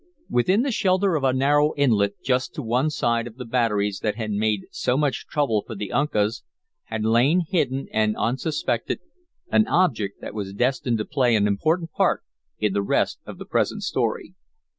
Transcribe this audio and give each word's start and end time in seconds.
Within 0.31 0.63
the 0.63 0.71
shelter 0.71 1.15
of 1.15 1.23
a 1.23 1.31
narrow 1.31 1.75
inlet 1.75 2.13
just 2.23 2.55
to 2.55 2.63
one 2.63 2.89
side 2.89 3.27
of 3.27 3.35
the 3.35 3.45
batteries 3.45 3.99
that 3.99 4.15
had 4.15 4.31
made 4.31 4.61
so 4.71 4.97
much 4.97 5.27
trouble 5.27 5.63
for 5.67 5.75
the 5.75 5.91
Uncas 5.91 6.41
had 6.85 7.05
lain 7.05 7.43
hidden 7.47 7.87
and 7.93 8.17
unsuspected 8.17 8.99
an 9.51 9.67
object 9.67 10.19
that 10.19 10.33
was 10.33 10.53
destined 10.53 10.97
to 10.97 11.05
play 11.05 11.35
an 11.35 11.45
important 11.45 11.91
part 11.91 12.23
in 12.57 12.73
the 12.73 12.81
rest 12.81 13.19
of 13.27 13.37
the 13.37 13.45
present 13.45 13.83
story. 13.83 14.33